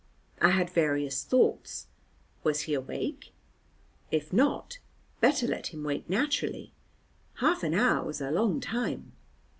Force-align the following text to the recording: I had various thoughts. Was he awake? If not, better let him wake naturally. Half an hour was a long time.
I 0.41 0.49
had 0.49 0.71
various 0.71 1.23
thoughts. 1.23 1.85
Was 2.43 2.61
he 2.61 2.73
awake? 2.73 3.33
If 4.09 4.33
not, 4.33 4.79
better 5.19 5.45
let 5.45 5.67
him 5.67 5.83
wake 5.83 6.09
naturally. 6.09 6.73
Half 7.35 7.61
an 7.61 7.75
hour 7.75 8.03
was 8.03 8.19
a 8.19 8.31
long 8.31 8.59
time. 8.61 9.11